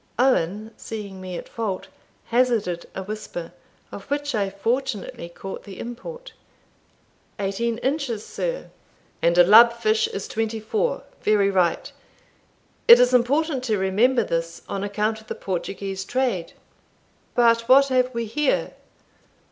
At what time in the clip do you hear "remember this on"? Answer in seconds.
13.77-14.83